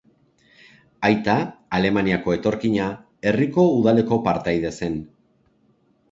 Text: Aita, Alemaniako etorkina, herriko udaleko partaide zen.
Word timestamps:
Aita, 1.09 1.33
Alemaniako 1.79 2.33
etorkina, 2.37 2.87
herriko 3.31 3.65
udaleko 3.81 4.17
partaide 4.29 4.73
zen. 4.87 4.97